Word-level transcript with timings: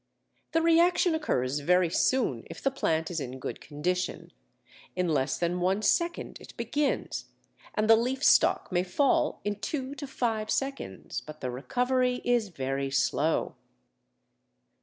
The 0.53 0.63
reaction 0.63 1.13
occurs 1.13 1.59
very 1.59 1.91
soon 1.91 2.41
if 2.49 2.59
the 2.59 2.71
plant 2.71 3.11
is 3.11 3.19
in 3.19 3.37
good 3.37 3.61
condition: 3.61 4.31
in 4.95 5.07
less 5.07 5.37
than 5.37 5.59
one 5.59 5.83
second 5.83 6.39
it 6.41 6.57
begins, 6.57 7.25
and 7.75 7.87
the 7.87 7.95
leaf 7.95 8.23
stalk 8.23 8.71
may 8.71 8.81
fall 8.81 9.41
in 9.43 9.57
two 9.59 9.93
to 9.93 10.07
five 10.07 10.49
seconds, 10.49 11.21
but 11.23 11.39
the 11.39 11.51
recovery 11.51 12.21
is 12.25 12.49
very 12.49 12.89
slow. 12.89 13.53